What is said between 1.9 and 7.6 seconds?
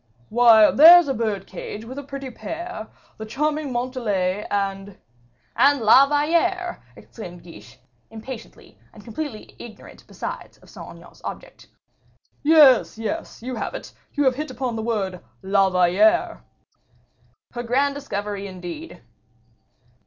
a pretty pair, The charming Montalais, and..." "And La Valliere," exclaimed